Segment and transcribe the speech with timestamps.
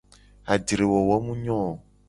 [0.53, 1.71] Ajre wowo mu nyo o.